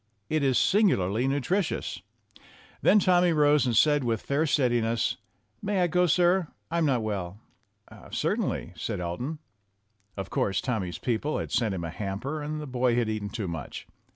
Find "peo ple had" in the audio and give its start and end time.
10.97-11.51